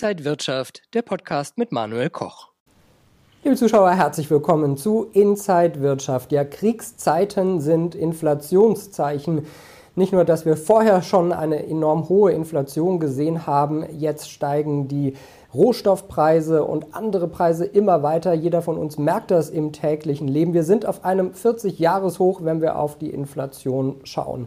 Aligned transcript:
Inside 0.00 0.24
Wirtschaft, 0.24 0.82
der 0.94 1.02
Podcast 1.02 1.58
mit 1.58 1.72
Manuel 1.72 2.08
Koch. 2.08 2.50
Liebe 3.42 3.56
Zuschauer, 3.56 3.90
herzlich 3.90 4.30
willkommen 4.30 4.76
zu 4.76 5.08
Inside 5.12 5.80
Wirtschaft. 5.80 6.30
Ja, 6.30 6.44
Kriegszeiten 6.44 7.60
sind 7.60 7.96
Inflationszeichen. 7.96 9.46
Nicht 9.96 10.12
nur, 10.12 10.24
dass 10.24 10.46
wir 10.46 10.56
vorher 10.56 11.02
schon 11.02 11.32
eine 11.32 11.66
enorm 11.66 12.08
hohe 12.08 12.30
Inflation 12.30 13.00
gesehen 13.00 13.48
haben, 13.48 13.84
jetzt 13.90 14.30
steigen 14.30 14.86
die 14.86 15.16
Rohstoffpreise 15.52 16.62
und 16.62 16.94
andere 16.94 17.26
Preise 17.26 17.64
immer 17.64 18.04
weiter. 18.04 18.34
Jeder 18.34 18.62
von 18.62 18.78
uns 18.78 18.98
merkt 18.98 19.32
das 19.32 19.50
im 19.50 19.72
täglichen 19.72 20.28
Leben. 20.28 20.54
Wir 20.54 20.62
sind 20.62 20.86
auf 20.86 21.04
einem 21.04 21.32
40-Jahres-Hoch, 21.32 22.44
wenn 22.44 22.60
wir 22.60 22.78
auf 22.78 22.98
die 22.98 23.10
Inflation 23.10 23.96
schauen. 24.04 24.46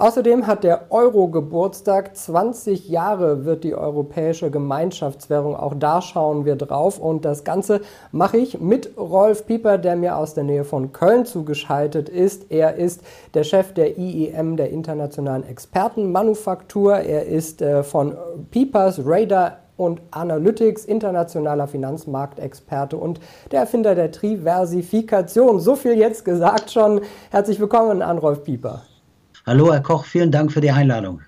Außerdem 0.00 0.46
hat 0.46 0.64
der 0.64 0.86
Euro 0.88 1.28
Geburtstag. 1.28 2.16
20 2.16 2.88
Jahre 2.88 3.44
wird 3.44 3.64
die 3.64 3.74
europäische 3.74 4.50
Gemeinschaftswährung. 4.50 5.54
Auch 5.54 5.74
da 5.78 6.00
schauen 6.00 6.46
wir 6.46 6.56
drauf. 6.56 6.98
Und 6.98 7.26
das 7.26 7.44
Ganze 7.44 7.82
mache 8.10 8.38
ich 8.38 8.62
mit 8.62 8.96
Rolf 8.96 9.46
Pieper, 9.46 9.76
der 9.76 9.96
mir 9.96 10.16
aus 10.16 10.32
der 10.32 10.44
Nähe 10.44 10.64
von 10.64 10.94
Köln 10.94 11.26
zugeschaltet 11.26 12.08
ist. 12.08 12.50
Er 12.50 12.76
ist 12.76 13.02
der 13.34 13.44
Chef 13.44 13.74
der 13.74 13.98
IEM, 13.98 14.56
der 14.56 14.70
Internationalen 14.70 15.46
Expertenmanufaktur. 15.46 16.96
Er 16.96 17.26
ist 17.26 17.60
äh, 17.60 17.82
von 17.82 18.16
Piepers 18.50 19.02
Radar 19.04 19.58
und 19.76 20.00
Analytics, 20.12 20.86
internationaler 20.86 21.68
Finanzmarktexperte 21.68 22.96
und 22.96 23.20
der 23.52 23.60
Erfinder 23.60 23.94
der 23.94 24.10
Triversifikation. 24.10 25.60
So 25.60 25.76
viel 25.76 25.92
jetzt 25.92 26.24
gesagt 26.24 26.70
schon. 26.70 27.02
Herzlich 27.30 27.60
willkommen 27.60 28.00
an 28.00 28.16
Rolf 28.16 28.44
Pieper. 28.44 28.80
Hallo, 29.50 29.72
Herr 29.72 29.82
Koch, 29.82 30.04
vielen 30.04 30.30
Dank 30.30 30.52
für 30.52 30.60
die 30.60 30.70
Einladung. 30.70 31.22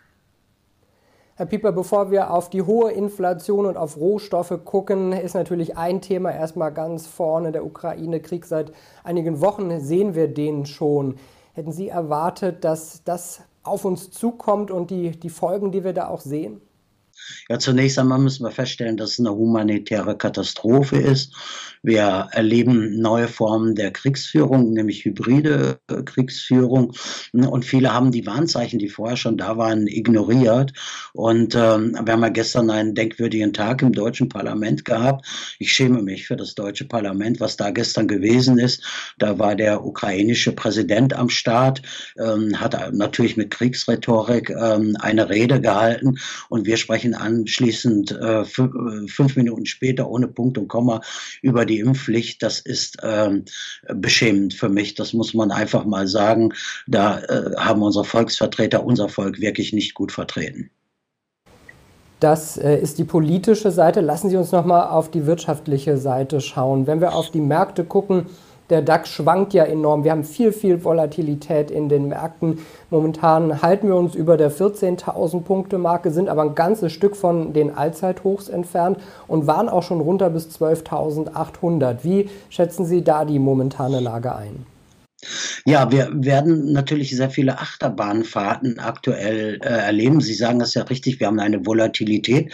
Herr 1.34 1.46
Pieper, 1.46 1.72
bevor 1.72 2.12
wir 2.12 2.30
auf 2.30 2.50
die 2.50 2.62
hohe 2.62 2.92
Inflation 2.92 3.66
und 3.66 3.76
auf 3.76 3.96
Rohstoffe 3.96 4.60
gucken, 4.64 5.10
ist 5.10 5.34
natürlich 5.34 5.76
ein 5.76 6.01
Thema 6.01 6.30
erstmal 6.30 6.73
ganz 6.73 7.09
vorne. 7.09 7.51
Der 7.51 7.66
Ukraine-Krieg 7.66 8.46
seit 8.46 8.70
einigen 9.02 9.40
Wochen 9.40 9.80
sehen 9.80 10.14
wir 10.14 10.29
den 10.29 10.66
schon. 10.66 11.16
Hätten 11.54 11.73
Sie 11.73 11.88
erwartet, 11.88 12.62
dass 12.62 13.02
das 13.02 13.42
auf 13.64 13.84
uns 13.84 14.12
zukommt 14.12 14.70
und 14.70 14.92
die, 14.92 15.18
die 15.18 15.29
Folgen, 15.29 15.73
die 15.73 15.82
wir 15.82 15.92
da 15.92 16.07
auch 16.07 16.20
sehen? 16.20 16.60
Ja, 17.48 17.59
zunächst 17.59 17.98
einmal 17.98 18.20
müssen 18.20 18.45
wir 18.45 18.52
feststellen, 18.52 18.96
dass 18.96 19.14
es 19.14 19.18
eine 19.18 19.34
humanitäre 19.34 20.16
Katastrophe 20.16 20.96
ist. 20.96 21.34
Wir 21.83 22.29
erleben 22.30 23.01
neue 23.01 23.27
Formen 23.27 23.75
der 23.75 23.91
Kriegsführung, 23.91 24.73
nämlich 24.73 25.05
hybride 25.05 25.80
äh, 25.88 26.02
Kriegsführung. 26.02 26.93
Und 27.33 27.65
viele 27.65 27.93
haben 27.93 28.13
die 28.13 28.25
Warnzeichen, 28.25 28.79
die 28.79 28.88
vorher 28.88 29.16
schon 29.16 29.37
da 29.37 29.57
waren, 29.57 29.88
ignoriert. 29.88 30.73
Und 31.13 31.57
ähm, 31.57 31.99
wir 32.01 32.13
haben 32.13 32.23
ja 32.23 32.29
gestern 32.29 32.71
einen 32.71 32.95
denkwürdigen 32.95 33.53
Tag 33.53 33.83
im 33.83 33.93
deutschen 33.93 34.29
Parlament 34.29 34.85
gehabt. 34.85 35.27
Ich 35.59 35.73
schäme 35.73 36.03
mich 36.03 36.29
für 36.29 36.37
das 36.37 36.55
deutsche 36.55 36.85
Parlament, 36.85 37.41
was 37.41 37.57
da 37.57 37.71
gestern 37.71 38.07
gewesen 38.07 38.60
ist. 38.60 38.85
Da 39.19 39.41
war 39.41 39.57
der 39.57 39.85
ukrainische 39.85 40.53
Präsident 40.53 41.15
am 41.15 41.30
Start, 41.30 41.83
ähm, 42.16 42.60
hat 42.60 42.93
natürlich 42.93 43.37
mit 43.37 43.51
Kriegsrhetorik 43.51 44.51
ähm, 44.51 44.97
eine 45.01 45.29
Rede 45.29 45.60
gehalten. 45.60 46.19
Und 46.49 46.65
wir 46.65 46.77
sprechen 46.77 47.15
anschließend 47.15 48.13
äh, 48.13 48.45
fünf 48.45 49.37
Minuten 49.37 49.66
später 49.66 50.09
ohne 50.09 50.29
Punkt 50.29 50.59
und 50.59 50.69
Komma 50.69 51.01
über 51.43 51.65
die 51.65 51.71
die 51.73 51.80
Impfpflicht, 51.80 52.42
das 52.42 52.60
ist 52.60 52.98
ähm, 53.02 53.45
beschämend 53.88 54.54
für 54.54 54.68
mich. 54.68 54.95
Das 54.95 55.12
muss 55.12 55.34
man 55.34 55.51
einfach 55.51 55.84
mal 55.84 56.06
sagen. 56.06 56.52
Da 56.87 57.20
äh, 57.20 57.56
haben 57.56 57.82
unsere 57.82 58.04
Volksvertreter 58.04 58.84
unser 58.84 59.09
Volk 59.09 59.40
wirklich 59.40 59.73
nicht 59.73 59.95
gut 59.95 60.12
vertreten. 60.12 60.70
Das 62.20 62.56
äh, 62.56 62.79
ist 62.79 62.98
die 62.98 63.04
politische 63.04 63.73
Seite. 63.73 64.00
Lassen 64.00 64.31
Sie 64.31 64.37
uns 64.37 64.53
noch 64.53 64.64
mal 64.64 64.91
auf 64.91 65.10
die 65.10 65.26
wirtschaftliche 65.26 65.97
Seite 65.97 66.41
schauen. 66.41 66.87
Wenn 66.87 67.00
wir 67.00 67.14
auf 67.14 67.30
die 67.30 67.41
Märkte 67.41 67.84
gucken, 67.84 68.26
der 68.72 68.81
DAX 68.81 69.10
schwankt 69.10 69.53
ja 69.53 69.65
enorm. 69.65 70.03
Wir 70.03 70.12
haben 70.12 70.25
viel, 70.25 70.50
viel 70.50 70.83
Volatilität 70.83 71.71
in 71.71 71.91
den 71.91 72.09
Märkten. 72.09 72.59
Momentan 72.88 73.60
halten 73.60 73.87
wir 73.87 73.97
uns 73.97 74.15
über 74.15 74.38
der 74.38 74.50
14.000 74.50 75.43
Punkte 75.43 75.77
Marke, 75.77 76.10
sind 76.10 76.31
aber 76.31 76.41
ein 76.41 76.55
ganzes 76.55 76.91
Stück 76.91 77.15
von 77.15 77.53
den 77.53 77.77
Allzeithochs 77.77 78.49
entfernt 78.49 78.99
und 79.28 79.47
waren 79.47 79.69
auch 79.69 79.83
schon 79.83 80.00
runter 80.00 80.31
bis 80.31 80.49
12.800. 80.49 81.99
Wie 82.03 82.31
schätzen 82.49 82.87
Sie 82.87 83.05
da 83.05 83.27
die 83.27 83.38
momentane 83.38 84.00
Lage 84.00 84.34
ein? 84.34 84.72
Ja, 85.65 85.93
wir 85.93 86.10
werden 86.12 86.72
natürlich 86.72 87.15
sehr 87.15 87.31
viele 87.31 87.59
Achterbahnfahrten 87.59 88.78
aktuell 88.81 89.60
äh, 89.62 89.69
erleben. 89.69 90.21
Sie 90.21 90.34
sagen 90.34 90.60
es 90.60 90.75
ja 90.75 90.83
richtig, 90.83 91.21
wir 91.21 91.28
haben 91.28 91.38
eine 91.38 91.65
Volatilität, 91.65 92.53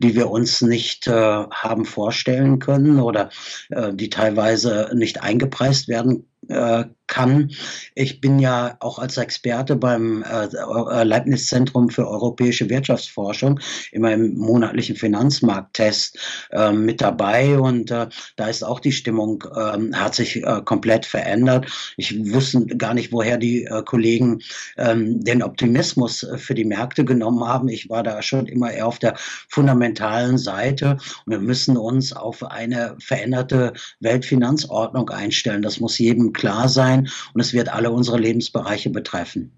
die 0.00 0.14
wir 0.14 0.30
uns 0.30 0.60
nicht 0.60 1.06
äh, 1.06 1.12
haben 1.12 1.86
vorstellen 1.86 2.58
können 2.58 3.00
oder 3.00 3.30
äh, 3.70 3.94
die 3.94 4.10
teilweise 4.10 4.90
nicht 4.94 5.22
eingepreist 5.22 5.88
werden 5.88 6.26
äh, 6.48 6.84
kann. 7.10 7.50
Ich 7.94 8.22
bin 8.22 8.38
ja 8.38 8.76
auch 8.80 8.98
als 8.98 9.18
Experte 9.18 9.76
beim 9.76 10.22
äh, 10.22 10.46
äh, 10.46 11.04
Leibniz-Zentrum 11.04 11.90
für 11.90 12.08
europäische 12.08 12.70
Wirtschaftsforschung 12.70 13.60
immer 13.92 14.12
im 14.12 14.36
monatlichen 14.38 14.96
Finanzmarkttest 14.96 16.18
äh, 16.52 16.72
mit 16.72 17.02
dabei 17.02 17.58
und 17.58 17.90
äh, 17.90 18.06
da 18.36 18.46
ist 18.46 18.62
auch 18.62 18.80
die 18.80 18.92
Stimmung 18.92 19.44
äh, 19.54 19.92
hat 19.92 20.14
sich 20.14 20.36
äh, 20.36 20.62
komplett 20.64 21.04
verändert. 21.04 21.66
Ich 21.96 22.32
wusste 22.32 22.64
gar 22.66 22.94
nicht, 22.94 23.12
woher 23.12 23.36
die 23.36 23.64
äh, 23.64 23.82
Kollegen 23.82 24.40
ähm, 24.78 25.22
den 25.22 25.42
Optimismus 25.42 26.26
für 26.36 26.54
die 26.54 26.64
Märkte 26.64 27.04
genommen 27.04 27.44
haben. 27.44 27.68
Ich 27.68 27.90
war 27.90 28.04
da 28.04 28.22
schon 28.22 28.46
immer 28.46 28.70
eher 28.70 28.86
auf 28.86 29.00
der 29.00 29.16
fundamentalen 29.48 30.38
Seite 30.38 30.98
und 31.26 31.32
wir 31.32 31.40
müssen 31.40 31.76
uns 31.76 32.12
auf 32.12 32.44
eine 32.44 32.96
veränderte 33.00 33.72
Weltfinanzordnung 33.98 35.10
einstellen. 35.10 35.62
Das 35.62 35.80
muss 35.80 35.98
jedem 35.98 36.32
klar 36.32 36.68
sein 36.68 36.99
und 37.34 37.40
es 37.40 37.52
wird 37.52 37.72
alle 37.72 37.90
unsere 37.90 38.18
Lebensbereiche 38.18 38.90
betreffen. 38.90 39.52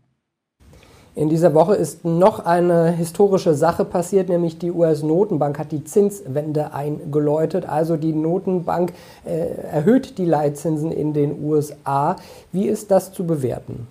In 1.15 1.29
dieser 1.29 1.53
Woche 1.53 1.75
ist 1.75 2.07
noch 2.07 2.47
eine 2.47 2.91
historische 2.91 3.53
Sache 3.53 3.85
passiert, 3.85 4.31
nämlich 4.31 4.59
die 4.59 4.71
US-Notenbank 4.71 5.59
hat 5.59 5.71
die 5.71 5.85
Zinswende 5.85 6.73
eingeläutet. 6.73 7.69
Also 7.69 7.99
die 7.99 8.15
Notenbank 8.15 8.95
äh, 9.27 9.63
erhöht 9.71 10.17
die 10.17 10.25
Leitzinsen 10.25 10.91
in 10.91 11.13
den 11.13 11.45
USA. 11.45 12.17
Wie 12.51 12.67
ist 12.67 12.91
das 12.91 13.13
zu 13.13 13.27
bewerten? 13.27 13.87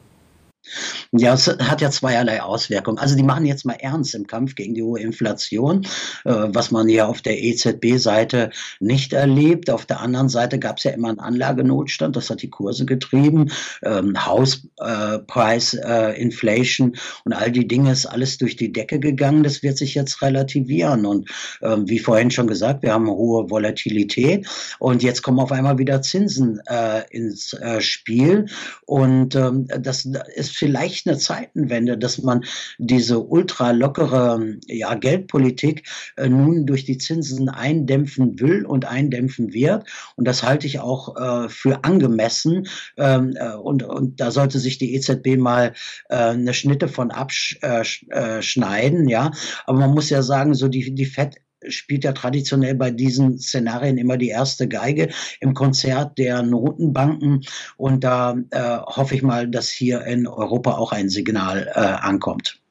Ja, 1.11 1.33
es 1.33 1.47
hat 1.47 1.81
ja 1.81 1.89
zweierlei 1.89 2.41
Auswirkungen. 2.41 2.97
Also 2.97 3.15
die 3.15 3.23
machen 3.23 3.45
jetzt 3.45 3.65
mal 3.65 3.77
ernst 3.79 4.13
im 4.15 4.27
Kampf 4.27 4.55
gegen 4.55 4.75
die 4.75 4.83
hohe 4.83 4.99
Inflation, 4.99 5.85
äh, 6.23 6.31
was 6.31 6.71
man 6.71 6.87
ja 6.87 7.07
auf 7.07 7.21
der 7.21 7.41
EZB-Seite 7.41 8.51
nicht 8.79 9.11
erlebt. 9.11 9.69
Auf 9.69 9.85
der 9.85 9.99
anderen 9.99 10.29
Seite 10.29 10.59
gab 10.59 10.77
es 10.77 10.83
ja 10.83 10.91
immer 10.91 11.09
einen 11.09 11.19
Anlagenotstand, 11.19 12.15
das 12.15 12.29
hat 12.29 12.41
die 12.43 12.49
Kurse 12.49 12.85
getrieben. 12.85 13.51
Ähm, 13.83 14.25
Hauspreis, 14.25 15.73
äh, 15.73 16.19
äh, 16.19 16.91
und 17.25 17.33
all 17.33 17.51
die 17.51 17.67
Dinge 17.67 17.91
ist 17.91 18.05
alles 18.05 18.37
durch 18.37 18.55
die 18.55 18.71
Decke 18.71 18.99
gegangen. 18.99 19.43
Das 19.43 19.63
wird 19.63 19.77
sich 19.77 19.95
jetzt 19.95 20.21
relativieren. 20.21 21.05
Und 21.05 21.29
äh, 21.61 21.77
wie 21.85 21.99
vorhin 21.99 22.31
schon 22.31 22.47
gesagt, 22.47 22.83
wir 22.83 22.93
haben 22.93 23.09
hohe 23.09 23.49
Volatilität 23.49 24.47
und 24.79 25.03
jetzt 25.03 25.23
kommen 25.23 25.39
auf 25.39 25.51
einmal 25.51 25.77
wieder 25.77 26.01
Zinsen 26.01 26.61
äh, 26.67 27.03
ins 27.09 27.53
äh, 27.53 27.81
Spiel. 27.81 28.45
Und 28.85 29.35
ähm, 29.35 29.67
das 29.79 30.05
ist 30.35 30.50
vielleicht 30.51 31.07
eine 31.07 31.17
Zeitenwende, 31.17 31.97
dass 31.97 32.21
man 32.21 32.43
diese 32.77 33.19
ultra 33.19 33.71
lockere 33.71 34.57
ja, 34.67 34.95
Geldpolitik 34.95 35.87
äh, 36.17 36.29
nun 36.29 36.65
durch 36.65 36.85
die 36.85 36.97
Zinsen 36.97 37.49
eindämpfen 37.49 38.39
will 38.39 38.65
und 38.65 38.85
eindämpfen 38.85 39.53
wird. 39.53 39.87
Und 40.15 40.27
das 40.27 40.43
halte 40.43 40.67
ich 40.67 40.79
auch 40.79 41.15
äh, 41.17 41.49
für 41.49 41.83
angemessen. 41.83 42.67
Ähm, 42.97 43.35
äh, 43.35 43.55
und, 43.55 43.83
und 43.83 44.19
da 44.19 44.31
sollte 44.31 44.59
sich 44.59 44.77
die 44.77 44.95
EZB 44.95 45.37
mal 45.37 45.73
äh, 46.09 46.15
eine 46.15 46.53
Schnitte 46.53 46.87
von 46.87 47.11
abschneiden. 47.11 49.07
Äh, 49.07 49.11
ja, 49.11 49.31
aber 49.65 49.79
man 49.79 49.91
muss 49.91 50.09
ja 50.09 50.21
sagen, 50.21 50.53
so 50.53 50.67
die, 50.67 50.93
die 50.93 51.05
FED 51.05 51.37
spielt 51.67 52.03
ja 52.03 52.13
traditionell 52.13 52.75
bei 52.75 52.91
diesen 52.91 53.37
Szenarien 53.37 53.97
immer 53.97 54.17
die 54.17 54.29
erste 54.29 54.67
Geige 54.67 55.09
im 55.39 55.53
Konzert 55.53 56.17
der 56.17 56.41
Notenbanken. 56.43 57.41
Und 57.77 58.03
da 58.03 58.35
äh, 58.51 58.77
hoffe 58.85 59.15
ich 59.15 59.23
mal, 59.23 59.47
dass 59.47 59.69
hier 59.69 60.05
in 60.05 60.27
Europa 60.27 60.77
auch 60.77 60.91
ein 60.91 61.09
Signal 61.09 61.71
äh, 61.73 61.79
ankommt. 61.79 62.61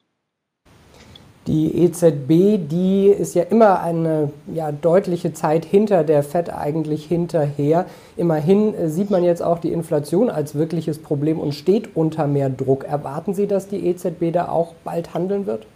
Die 1.46 1.84
EZB, 1.84 2.68
die 2.70 3.06
ist 3.06 3.34
ja 3.34 3.44
immer 3.44 3.82
eine 3.82 4.30
ja, 4.54 4.70
deutliche 4.72 5.32
Zeit 5.32 5.64
hinter 5.64 6.04
der 6.04 6.22
FED 6.22 6.50
eigentlich 6.52 7.06
hinterher. 7.06 7.86
Immerhin 8.16 8.74
äh, 8.74 8.90
sieht 8.90 9.10
man 9.10 9.24
jetzt 9.24 9.42
auch 9.42 9.58
die 9.58 9.72
Inflation 9.72 10.28
als 10.28 10.54
wirkliches 10.54 10.98
Problem 10.98 11.40
und 11.40 11.54
steht 11.54 11.96
unter 11.96 12.26
mehr 12.26 12.50
Druck. 12.50 12.84
Erwarten 12.84 13.32
Sie, 13.32 13.46
dass 13.46 13.68
die 13.68 13.86
EZB 13.86 14.32
da 14.32 14.48
auch 14.48 14.74
bald 14.84 15.14
handeln 15.14 15.46
wird? 15.46 15.66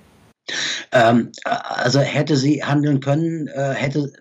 Ähm, 0.93 1.33
also 1.45 2.01
hätte 2.01 2.37
sie 2.37 2.63
handeln 2.63 3.01
können, 3.01 3.49
äh, 3.49 3.75
hätte 3.75 4.13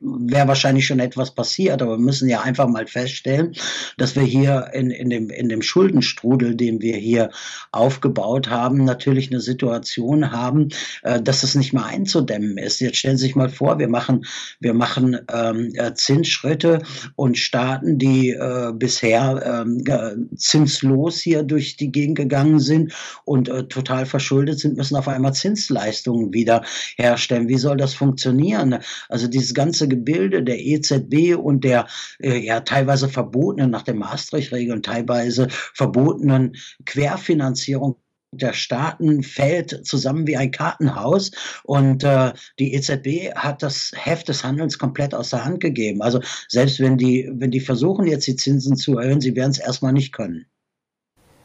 wäre 0.00 0.48
wahrscheinlich 0.48 0.86
schon 0.86 1.00
etwas 1.00 1.34
passiert, 1.34 1.82
aber 1.82 1.92
wir 1.92 2.04
müssen 2.04 2.28
ja 2.28 2.42
einfach 2.42 2.68
mal 2.68 2.86
feststellen, 2.86 3.54
dass 3.96 4.16
wir 4.16 4.22
hier 4.22 4.70
in, 4.72 4.90
in, 4.90 5.10
dem, 5.10 5.30
in 5.30 5.48
dem 5.48 5.62
Schuldenstrudel, 5.62 6.54
den 6.54 6.80
wir 6.80 6.96
hier 6.96 7.30
aufgebaut 7.72 8.50
haben, 8.50 8.84
natürlich 8.84 9.30
eine 9.30 9.40
Situation 9.40 10.32
haben, 10.32 10.68
äh, 11.02 11.20
dass 11.20 11.42
es 11.42 11.54
nicht 11.54 11.72
mehr 11.72 11.84
einzudämmen 11.84 12.58
ist. 12.58 12.80
Jetzt 12.80 12.98
stellen 12.98 13.16
Sie 13.16 13.26
sich 13.26 13.36
mal 13.36 13.48
vor, 13.48 13.78
wir 13.78 13.88
machen, 13.88 14.24
wir 14.60 14.74
machen 14.74 15.18
ähm, 15.32 15.72
äh, 15.74 15.94
Zinsschritte 15.94 16.82
und 17.16 17.38
Staaten, 17.38 17.98
die 17.98 18.30
äh, 18.30 18.72
bisher 18.74 19.64
ähm, 19.64 20.28
zinslos 20.36 21.18
hier 21.20 21.42
durch 21.42 21.76
die 21.76 21.90
Gegend 21.90 22.16
gegangen 22.16 22.60
sind 22.60 22.92
und 23.24 23.48
äh, 23.48 23.64
total 23.64 24.06
verschuldet 24.06 24.58
sind, 24.58 24.76
müssen 24.76 24.96
auf 24.96 25.08
einmal 25.08 25.34
Zinsleistungen 25.34 26.32
wieder 26.32 26.62
herstellen. 26.96 27.48
Wie 27.48 27.58
soll 27.58 27.76
das 27.76 27.94
funktionieren? 27.94 28.78
Also 29.08 29.28
dieses 29.28 29.53
ganze 29.54 29.88
Gebilde 29.88 30.42
der 30.42 30.58
EZB 30.60 31.36
und 31.36 31.64
der 31.64 31.86
äh, 32.20 32.38
ja 32.38 32.60
teilweise 32.60 33.08
verbotenen, 33.08 33.70
nach 33.70 33.82
der 33.82 33.94
Maastricht-Regeln 33.94 34.82
teilweise 34.82 35.48
verbotenen 35.50 36.56
Querfinanzierung 36.84 37.96
der 38.38 38.52
Staaten 38.52 39.22
fällt 39.22 39.86
zusammen 39.86 40.26
wie 40.26 40.36
ein 40.36 40.50
Kartenhaus 40.50 41.30
und 41.64 42.04
äh, 42.04 42.32
die 42.58 42.74
EZB 42.74 43.34
hat 43.34 43.62
das 43.62 43.92
Heft 43.94 44.28
des 44.28 44.44
Handelns 44.44 44.78
komplett 44.78 45.14
aus 45.14 45.30
der 45.30 45.44
Hand 45.44 45.60
gegeben. 45.60 46.02
Also 46.02 46.20
selbst 46.48 46.80
wenn 46.80 46.96
die, 46.96 47.30
wenn 47.32 47.50
die 47.50 47.60
versuchen 47.60 48.06
jetzt 48.06 48.26
die 48.26 48.36
Zinsen 48.36 48.76
zu 48.76 48.98
erhöhen, 48.98 49.20
sie 49.20 49.36
werden 49.36 49.52
es 49.52 49.58
erstmal 49.58 49.92
nicht 49.92 50.12
können. 50.12 50.46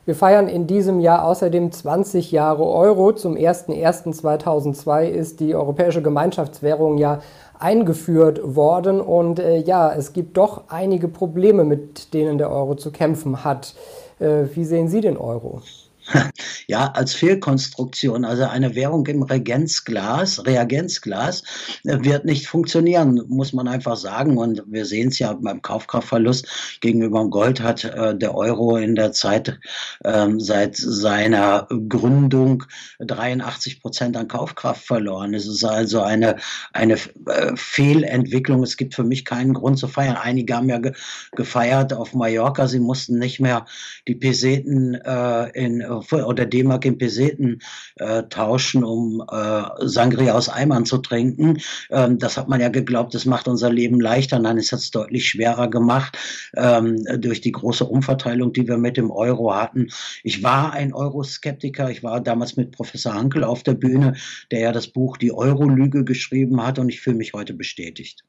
Wir 0.05 0.15
feiern 0.15 0.47
in 0.47 0.65
diesem 0.65 0.99
Jahr 0.99 1.23
außerdem 1.23 1.71
20 1.71 2.31
Jahre 2.31 2.65
Euro. 2.65 3.11
Zum 3.11 3.35
01.01.2002 3.35 5.03
ist 5.07 5.39
die 5.39 5.53
europäische 5.53 6.01
Gemeinschaftswährung 6.01 6.97
ja 6.97 7.21
eingeführt 7.59 8.55
worden. 8.55 9.01
Und 9.01 9.39
äh, 9.39 9.57
ja, 9.57 9.93
es 9.93 10.13
gibt 10.13 10.37
doch 10.37 10.63
einige 10.69 11.07
Probleme, 11.07 11.63
mit 11.63 12.13
denen 12.13 12.37
der 12.37 12.49
Euro 12.49 12.75
zu 12.75 12.91
kämpfen 12.91 13.43
hat. 13.43 13.75
Äh, 14.19 14.45
wie 14.53 14.65
sehen 14.65 14.87
Sie 14.87 15.01
den 15.01 15.17
Euro? 15.17 15.61
Ja, 16.69 16.91
als 16.91 17.15
Fehlkonstruktion, 17.15 18.23
also 18.25 18.43
eine 18.43 18.75
Währung 18.75 19.03
im 19.07 19.23
Reagenzglas, 19.23 20.45
Reagenzglas 20.45 21.41
äh, 21.83 21.97
wird 22.03 22.25
nicht 22.25 22.45
funktionieren, 22.45 23.23
muss 23.27 23.53
man 23.53 23.67
einfach 23.67 23.97
sagen. 23.97 24.37
Und 24.37 24.61
wir 24.67 24.85
sehen 24.85 25.07
es 25.07 25.17
ja 25.17 25.33
beim 25.33 25.63
Kaufkraftverlust 25.63 26.77
gegenüber 26.79 27.21
dem 27.21 27.31
Gold 27.31 27.59
hat 27.59 27.85
äh, 27.85 28.15
der 28.15 28.35
Euro 28.35 28.77
in 28.77 28.93
der 28.93 29.13
Zeit 29.13 29.59
ähm, 30.05 30.39
seit 30.39 30.75
seiner 30.77 31.67
Gründung 31.87 32.65
83 32.99 33.81
Prozent 33.81 34.15
an 34.15 34.27
Kaufkraft 34.27 34.85
verloren. 34.85 35.33
Es 35.33 35.47
ist 35.47 35.63
also 35.63 36.01
eine, 36.01 36.35
eine 36.71 36.97
äh, 37.25 37.55
Fehlentwicklung. 37.55 38.61
Es 38.61 38.77
gibt 38.77 38.93
für 38.93 39.03
mich 39.03 39.25
keinen 39.25 39.55
Grund 39.55 39.79
zu 39.79 39.87
feiern. 39.87 40.17
Einige 40.17 40.55
haben 40.55 40.69
ja 40.69 40.77
ge 40.77 40.93
gefeiert 41.35 41.93
auf 41.93 42.13
Mallorca. 42.13 42.67
Sie 42.67 42.79
mussten 42.79 43.17
nicht 43.17 43.39
mehr 43.39 43.65
die 44.07 44.13
Peseten 44.13 44.93
äh, 44.93 45.49
in 45.53 45.83
oder 45.83 46.45
D-Mark 46.59 46.85
in 46.85 46.97
Peseten 46.97 47.59
äh, 47.95 48.23
tauschen, 48.23 48.83
um 48.83 49.23
äh, 49.31 49.63
Sangria 49.79 50.33
aus 50.33 50.49
Eimern 50.49 50.85
zu 50.85 50.97
trinken. 50.97 51.59
Ähm, 51.89 52.19
das 52.19 52.37
hat 52.37 52.49
man 52.49 52.59
ja 52.59 52.69
geglaubt, 52.69 53.13
das 53.13 53.25
macht 53.25 53.47
unser 53.47 53.71
Leben 53.71 53.99
leichter. 53.99 54.39
Nein, 54.39 54.57
es 54.57 54.71
hat 54.71 54.79
es 54.79 54.91
deutlich 54.91 55.29
schwerer 55.29 55.69
gemacht 55.69 56.17
ähm, 56.55 57.03
durch 57.17 57.41
die 57.41 57.51
große 57.51 57.85
Umverteilung, 57.85 58.53
die 58.53 58.67
wir 58.67 58.77
mit 58.77 58.97
dem 58.97 59.11
Euro 59.11 59.53
hatten. 59.55 59.87
Ich 60.23 60.43
war 60.43 60.73
ein 60.73 60.93
Euroskeptiker. 60.93 61.89
Ich 61.89 62.03
war 62.03 62.21
damals 62.21 62.57
mit 62.57 62.71
Professor 62.71 63.13
Hankel 63.13 63.43
auf 63.43 63.63
der 63.63 63.73
Bühne, 63.73 64.15
der 64.51 64.59
ja 64.59 64.71
das 64.71 64.87
Buch 64.87 65.17
Die 65.17 65.31
Euro-Lüge 65.31 66.03
geschrieben 66.03 66.63
hat 66.65 66.79
und 66.79 66.89
ich 66.89 67.01
fühle 67.01 67.17
mich 67.17 67.33
heute 67.33 67.53
bestätigt. 67.53 68.23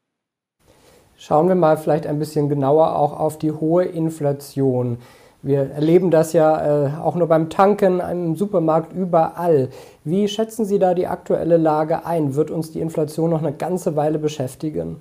Schauen 1.17 1.49
wir 1.49 1.55
mal 1.55 1.77
vielleicht 1.77 2.07
ein 2.07 2.19
bisschen 2.19 2.49
genauer 2.49 2.97
auch 2.97 3.13
auf 3.13 3.39
die 3.39 3.53
hohe 3.53 3.85
Inflation. 3.85 4.99
Wir 5.43 5.71
erleben 5.71 6.11
das 6.11 6.35
ja 6.35 6.87
äh, 6.87 6.91
auch 7.01 7.15
nur 7.15 7.27
beim 7.27 7.49
Tanken, 7.49 8.01
im 8.01 8.37
Supermarkt, 8.37 8.93
überall. 8.93 9.71
Wie 10.05 10.29
schätzen 10.29 10.67
Sie 10.67 10.79
da 10.79 10.93
die 10.93 11.07
aktuelle 11.07 11.57
Lage 11.57 12.05
ein? 12.05 12.35
Wird 12.35 12.51
uns 12.51 12.73
die 12.73 12.81
Inflation 12.81 13.31
noch 13.31 13.43
eine 13.43 13.53
ganze 13.53 13.97
Weile 13.97 14.19
beschäftigen? 14.19 15.01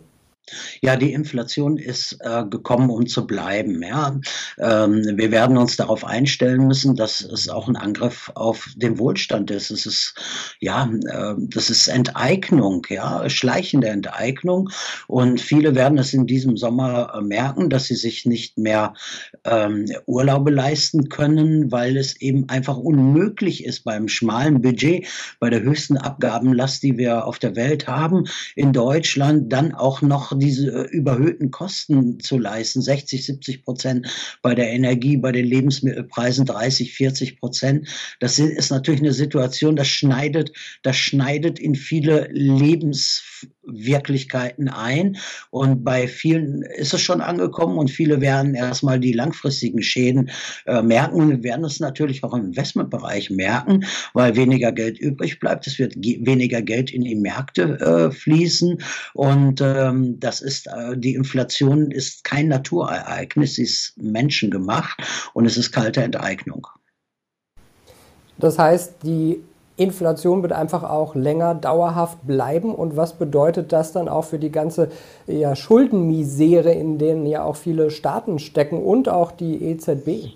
Ja, 0.82 0.96
die 0.96 1.14
Inflation 1.14 1.78
ist 1.78 2.18
äh, 2.22 2.44
gekommen, 2.46 2.90
um 2.90 3.08
zu 3.08 3.28
bleiben. 3.28 3.82
Ja. 3.84 4.20
Ähm, 4.58 5.04
wir 5.16 5.32
werden 5.32 5.58
uns 5.58 5.76
darauf 5.78 6.06
einstellen 6.06 6.68
müssen, 6.68 6.96
dass 6.96 7.22
es 7.22 7.50
auch 7.50 7.68
ein 7.68 7.76
Angriff 7.76 8.32
auf 8.36 8.70
den 8.76 9.00
Wohlstand 9.00 9.52
ist. 9.52 9.72
Es 9.72 9.86
ist 9.86 10.16
ja, 10.60 10.90
äh, 11.08 11.36
das 11.38 11.70
ist 11.70 11.88
Enteignung, 11.88 12.86
ja, 12.90 13.30
schleichende 13.30 13.90
Enteignung. 13.90 14.70
Und 15.08 15.42
viele 15.42 15.76
werden 15.76 15.98
es 15.98 16.14
in 16.14 16.28
diesem 16.28 16.58
Sommer 16.58 17.14
äh, 17.16 17.22
merken, 17.22 17.70
dass 17.70 17.86
sie 17.86 17.96
sich 17.96 18.26
nicht 18.26 18.58
mehr 18.58 18.94
ähm, 19.46 19.86
Urlaube 20.06 20.52
leisten 20.52 21.10
können, 21.10 21.72
weil 21.72 21.98
es 21.98 22.20
eben 22.22 22.50
einfach 22.50 22.78
unmöglich 22.78 23.66
ist 23.66 23.84
beim 23.84 24.08
schmalen 24.08 24.62
Budget, 24.62 25.08
bei 25.40 25.50
der 25.50 25.62
höchsten 25.62 25.98
Abgabenlast, 25.98 26.84
die 26.84 26.98
wir 26.98 27.26
auf 27.26 27.40
der 27.40 27.56
Welt 27.56 27.88
haben, 27.88 28.26
in 28.56 28.74
Deutschland 28.74 29.52
dann 29.52 29.74
auch 29.74 30.02
noch 30.02 30.38
diese 30.40 30.72
äh, 30.72 30.90
überhöhten 30.90 31.52
Kosten 31.52 32.20
zu 32.20 32.38
leisten, 32.38 32.82
60, 32.82 33.26
70 33.26 33.64
Prozent 33.64 34.08
bei 34.42 34.56
der 34.56 34.72
Energie, 34.72 35.18
bei 35.18 35.32
den 35.32 35.46
Lebensmittelpreisen 35.46 36.46
30, 36.46 36.94
40 36.94 37.40
Prozent. 37.40 37.88
Das 38.20 38.40
ist 38.40 38.72
natürlich 38.72 39.02
eine 39.02 39.14
Situation, 39.14 39.76
das 39.76 39.88
schneidet, 39.88 40.52
das 40.84 40.98
schneidet 40.98 41.60
in 41.60 41.76
viele 41.76 42.28
Lebenswirklichkeiten 43.72 44.70
ein. 44.70 45.18
Und 45.50 45.84
bei 45.84 46.08
vielen 46.08 46.62
ist 46.62 46.94
es 46.94 47.02
schon 47.02 47.22
angekommen 47.22 47.78
und 47.78 47.90
viele 47.90 48.22
werden 48.22 48.56
erstmal 48.56 49.00
die 49.00 49.14
langfristigen 49.14 49.82
Schäden 49.82 50.32
äh, 50.66 50.82
merken. 50.82 51.30
Wir 51.30 51.44
werden 51.44 51.66
es 51.66 51.80
natürlich 51.80 52.24
auch 52.24 52.34
im 52.34 52.46
Investmentbereich 52.46 53.30
merken, 53.30 53.86
weil 54.14 54.36
weniger 54.36 54.72
Geld 54.72 55.00
übrig 55.00 55.40
bleibt. 55.40 55.68
Es 55.68 55.80
wird 55.80 55.96
weniger 55.96 56.62
Geld 56.62 56.92
in 56.92 57.04
die 57.04 57.16
Märkte 57.16 57.80
äh, 57.80 58.12
fließen 58.12 58.82
und 59.14 59.62
ähm, 59.62 60.20
das 60.20 60.42
ist, 60.42 60.68
äh, 60.68 60.98
die 60.98 61.16
Inflation 61.16 61.92
ist 61.92 62.24
kein 62.24 62.48
Naturereignis, 62.48 63.56
sie 63.56 63.64
ist 63.64 63.94
menschengemacht 63.98 65.02
und 65.34 65.46
es 65.46 65.58
ist 65.58 65.72
kalte 65.72 66.04
Enteignung. 66.04 66.68
Das 68.38 68.58
heißt, 68.58 69.04
die 69.04 69.44
Inflation 69.80 70.42
wird 70.42 70.52
einfach 70.52 70.84
auch 70.84 71.16
länger 71.16 71.56
dauerhaft 71.56 72.26
bleiben. 72.28 72.76
Und 72.76 72.98
was 72.98 73.14
bedeutet 73.14 73.72
das 73.72 73.92
dann 73.92 74.10
auch 74.10 74.26
für 74.26 74.40
die 74.40 74.52
ganze 74.52 74.90
ja, 75.28 75.56
Schuldenmisere, 75.56 76.72
in 76.72 76.98
denen 76.98 77.26
ja 77.26 77.44
auch 77.44 77.56
viele 77.56 77.90
Staaten 77.90 78.40
stecken 78.40 78.84
und 78.84 79.10
auch 79.10 79.32
die 79.32 79.64
EZB? 79.64 80.36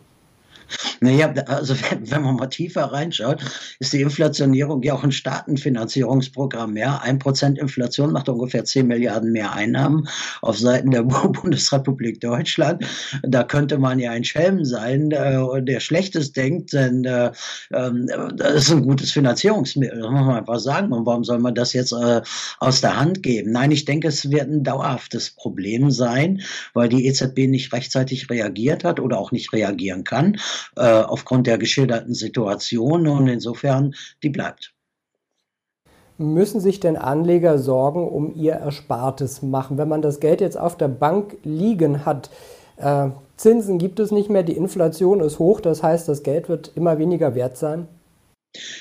Naja, 1.03 1.33
also 1.47 1.75
wenn 1.99 2.21
man 2.21 2.35
mal 2.37 2.47
tiefer 2.47 2.85
reinschaut, 2.85 3.43
ist 3.79 3.91
die 3.91 4.01
Inflationierung 4.01 4.81
ja 4.83 4.93
auch 4.93 5.03
ein 5.03 5.11
Staatenfinanzierungsprogramm. 5.11 6.77
Ja, 6.77 6.99
ein 7.03 7.19
Prozent 7.19 7.59
Inflation 7.59 8.13
macht 8.13 8.29
ungefähr 8.29 8.63
10 8.63 8.87
Milliarden 8.87 9.33
mehr 9.33 9.53
Einnahmen 9.53 10.07
auf 10.41 10.57
Seiten 10.57 10.91
der 10.91 11.03
Bundesrepublik 11.43 12.21
Deutschland. 12.21 12.85
Da 13.21 13.43
könnte 13.43 13.77
man 13.77 13.99
ja 13.99 14.11
ein 14.11 14.23
Schelm 14.23 14.63
sein, 14.63 15.11
äh, 15.11 15.61
der 15.61 15.81
Schlechtes 15.81 16.31
denkt, 16.31 16.71
denn 16.71 17.03
äh, 17.03 17.31
ähm, 17.73 18.07
das 18.37 18.63
ist 18.63 18.71
ein 18.71 18.83
gutes 18.83 19.11
Finanzierungsmittel, 19.11 19.99
das 20.01 20.09
muss 20.09 20.25
man 20.25 20.37
einfach 20.37 20.59
sagen. 20.59 20.93
Und 20.93 21.05
warum 21.05 21.25
soll 21.25 21.39
man 21.39 21.53
das 21.53 21.73
jetzt 21.73 21.91
äh, 21.91 22.21
aus 22.59 22.79
der 22.79 22.97
Hand 22.97 23.23
geben? 23.23 23.51
Nein, 23.51 23.71
ich 23.71 23.83
denke, 23.83 24.07
es 24.07 24.31
wird 24.31 24.49
ein 24.49 24.63
dauerhaftes 24.63 25.31
Problem 25.31 25.91
sein, 25.91 26.41
weil 26.73 26.87
die 26.87 27.05
EZB 27.07 27.47
nicht 27.47 27.73
rechtzeitig 27.73 28.29
reagiert 28.29 28.85
hat 28.85 29.01
oder 29.01 29.19
auch 29.19 29.33
nicht 29.33 29.51
reagieren 29.51 30.05
kann 30.05 30.37
äh, 30.77 30.92
aufgrund 31.01 31.47
der 31.47 31.57
geschilderten 31.57 32.13
Situation 32.13 33.07
und 33.07 33.27
insofern 33.27 33.93
die 34.21 34.29
bleibt. 34.29 34.73
Müssen 36.17 36.61
sich 36.61 36.79
denn 36.79 36.95
Anleger 36.95 37.57
Sorgen 37.57 38.07
um 38.07 38.35
ihr 38.35 38.53
Erspartes 38.53 39.41
machen? 39.41 39.77
Wenn 39.77 39.89
man 39.89 40.01
das 40.01 40.19
Geld 40.19 40.41
jetzt 40.41 40.57
auf 40.57 40.77
der 40.77 40.87
Bank 40.87 41.37
liegen 41.43 42.05
hat, 42.05 42.29
äh, 42.77 43.09
Zinsen 43.35 43.79
gibt 43.79 43.99
es 43.99 44.11
nicht 44.11 44.29
mehr, 44.29 44.43
die 44.43 44.55
Inflation 44.55 45.19
ist 45.19 45.39
hoch, 45.39 45.59
das 45.59 45.81
heißt, 45.81 46.07
das 46.07 46.23
Geld 46.23 46.49
wird 46.49 46.71
immer 46.75 46.99
weniger 46.99 47.35
wert 47.35 47.57
sein? 47.57 47.87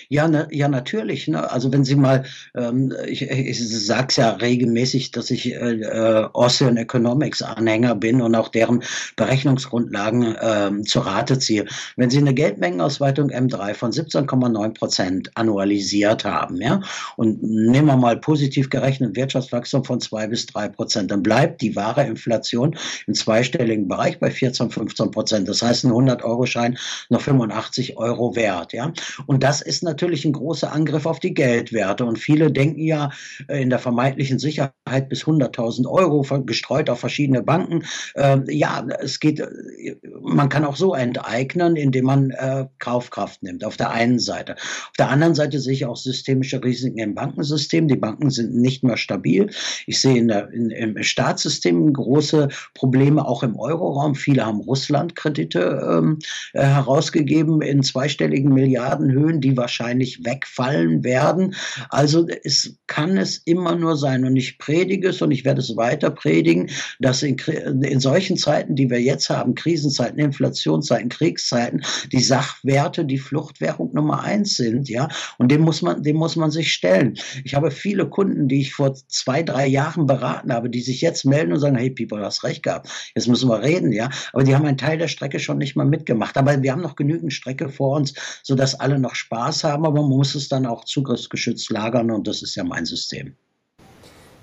Ja, 0.09 0.29
ne, 0.29 0.49
ja, 0.50 0.69
natürlich. 0.69 1.29
Ne? 1.29 1.50
Also 1.50 1.73
wenn 1.73 1.85
Sie 1.85 1.97
mal, 1.97 2.25
ähm, 2.55 2.93
ich, 3.07 3.23
ich 3.23 3.87
sage 3.87 4.09
es 4.11 4.17
ja 4.17 4.31
regelmäßig, 4.31 5.12
dass 5.12 5.31
ich 5.31 5.55
äh, 5.55 5.81
äh, 5.81 6.29
Austrian 6.33 6.76
Economics 6.76 7.41
Anhänger 7.41 7.95
bin 7.95 8.21
und 8.21 8.35
auch 8.35 8.49
deren 8.49 8.83
Berechnungsgrundlagen 9.17 10.37
ähm, 10.41 10.85
zu 10.85 11.00
Rate 11.00 11.38
ziehe. 11.38 11.67
Wenn 11.97 12.11
Sie 12.11 12.19
eine 12.19 12.35
Geldmengenausweitung 12.35 13.31
M3 13.31 13.75
von 13.75 13.93
17,9 13.93 14.75
Prozent 14.75 15.31
annualisiert 15.35 16.25
haben, 16.25 16.61
ja, 16.61 16.83
und 17.17 17.43
nehmen 17.43 17.87
wir 17.87 17.97
mal 17.97 18.19
positiv 18.19 18.69
gerechnet 18.69 19.17
Wirtschaftswachstum 19.17 19.85
von 19.85 20.00
zwei 20.00 20.26
bis 20.26 20.47
drei 20.47 20.69
Prozent, 20.69 21.11
dann 21.11 21.23
bleibt 21.23 21.62
die 21.62 21.75
wahre 21.76 22.05
Inflation 22.05 22.76
im 23.07 23.14
zweistelligen 23.14 23.88
Bereich 23.88 24.19
bei 24.19 24.31
14, 24.31 24.71
15 24.71 25.11
Prozent. 25.11 25.49
Das 25.49 25.62
heißt, 25.62 25.85
ein 25.85 25.93
100-Euro-Schein 25.93 26.79
noch 27.09 27.23
85 27.23 27.97
Euro 27.97 28.37
wert, 28.37 28.73
ja. 28.73 28.93
Und 29.26 29.43
das 29.43 29.62
ist 29.62 29.83
natürlich 29.83 30.25
ein 30.25 30.33
großer 30.33 30.73
Angriff 30.73 31.07
auf 31.07 31.21
die 31.21 31.35
Geldwerte. 31.35 32.04
Und 32.04 32.19
viele 32.19 32.50
denken 32.50 32.81
ja 32.81 33.11
äh, 33.49 33.62
in 33.62 33.71
der 33.71 33.78
vermeintlichen 33.78 34.38
Sicherheit 34.38 35.09
bis 35.09 35.25
100.000 35.25 35.87
Euro 35.87 36.23
gestreut 36.45 36.90
auf 36.90 37.00
verschiedene 37.00 37.42
Banken. 37.42 37.85
Ähm, 38.16 38.45
ja, 38.49 38.87
es 39.00 39.21
geht, 39.21 39.40
äh, 39.40 39.97
man 40.21 40.49
kann 40.49 40.64
auch 40.64 40.76
so 40.76 40.95
enteignen, 40.95 41.76
indem 41.76 42.07
man 42.07 42.31
äh, 42.31 42.66
Kaufkraft 42.78 43.42
nimmt, 43.42 43.64
auf 43.64 43.76
der 43.76 43.90
einen 43.90 44.19
Seite. 44.19 44.54
Auf 44.57 44.97
der 44.99 45.11
anderen 45.11 45.35
Seite 45.35 45.61
sehe 45.61 45.75
ich 45.75 45.87
auch 45.87 45.97
systemische 45.97 46.62
Risiken 46.62 46.99
im 46.99 47.14
Bankensystem. 47.14 47.88
Die 47.88 47.97
Banken 47.97 48.31
sind 48.31 48.54
nicht 48.54 48.85
mehr 48.85 48.97
stabil. 48.97 49.50
Ich 49.87 50.00
sehe 50.00 50.19
in 50.19 50.28
der, 50.28 50.50
in, 50.50 50.71
im 50.71 51.02
Staatssystem 51.02 51.92
große 51.92 52.49
Probleme, 52.75 53.26
auch 53.26 53.42
im 53.42 53.57
Euroraum. 53.57 54.14
Viele 54.14 54.47
haben 54.47 54.61
Russland-Kredite 54.61 55.88
ähm, 55.90 56.19
äh, 56.52 56.62
herausgegeben 56.62 57.62
in 57.62 57.83
zweistelligen 57.83 58.52
Milliardenhöhen, 58.52 59.40
die 59.40 59.52
wahrscheinlich 59.57 60.25
wegfallen 60.25 61.05
werden. 61.05 61.55
Also 61.89 62.27
es 62.45 62.79
kann 62.87 63.17
es 63.17 63.39
immer 63.45 63.75
nur 63.75 63.97
sein. 63.97 64.25
Und 64.25 64.37
ich 64.37 64.59
predige 64.59 65.09
es 65.09 65.23
und 65.23 65.31
ich 65.31 65.45
werde 65.45 65.61
es 65.61 65.77
weiter 65.77 66.11
predigen, 66.11 66.71
dass 67.01 67.23
in, 67.23 67.37
in 67.39 68.01
solchen 68.01 68.37
Zeiten, 68.37 68.75
die 68.75 68.91
wir 68.91 69.01
jetzt 69.01 69.31
haben, 69.31 69.55
Krisenzeiten, 69.55 70.19
Inflationszeiten, 70.19 71.09
Kriegszeiten, 71.09 71.83
die 72.11 72.21
Sachwerte 72.21 73.05
die 73.05 73.19
Fluchtwährung 73.19 73.93
Nummer 73.93 74.23
eins 74.23 74.57
sind, 74.57 74.89
ja, 74.89 75.09
und 75.39 75.51
dem 75.51 75.63
muss 75.63 75.83
man, 75.83 76.03
dem 76.03 76.17
muss 76.17 76.37
man 76.37 76.51
sich 76.51 76.73
stellen. 76.73 77.19
Ich 77.45 77.55
habe 77.55 77.71
viele 77.71 78.09
Kunden, 78.09 78.49
die 78.49 78.61
ich 78.61 78.75
vor 78.75 78.95
zwei, 78.95 79.43
drei 79.43 79.67
Jahren 79.67 80.07
beraten 80.07 80.53
habe, 80.53 80.71
die 80.71 80.81
sich 80.81 81.01
jetzt 81.01 81.25
melden 81.25 81.53
und 81.53 81.61
sagen, 81.61 81.77
hey, 81.77 81.91
People, 81.91 82.19
du 82.19 82.25
hast 82.25 82.45
recht 82.45 82.63
gehabt, 82.63 82.89
jetzt 83.15 83.29
müssen 83.29 83.49
wir 83.49 83.63
reden, 83.63 83.93
ja, 83.93 84.11
aber 84.33 84.45
die 84.45 84.55
haben 84.55 84.67
einen 84.67 84.79
Teil 84.79 84.99
der 84.99 85.09
Strecke 85.09 85.39
schon 85.39 85.59
nicht 85.59 85.77
mal 85.77 85.87
mitgemacht, 85.87 86.37
aber 86.37 86.63
wir 86.63 86.73
haben 86.73 86.83
noch 86.83 86.97
genügend 86.97 87.33
Strecke 87.33 87.69
vor 87.69 87.97
uns, 87.97 88.15
sodass 88.43 88.79
alle 88.79 88.99
noch 88.99 89.15
Spaß 89.15 89.42
haben, 89.65 89.85
aber 89.85 90.03
man 90.03 90.11
muss 90.11 90.35
es 90.35 90.49
dann 90.49 90.67
auch 90.67 90.85
zugriffsgeschützt 90.85 91.71
lagern 91.71 92.11
und 92.11 92.27
das 92.27 92.43
ist 92.43 92.55
ja 92.55 92.65
mein 92.65 92.87
System. 92.87 93.35